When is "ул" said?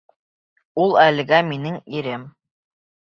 0.85-0.97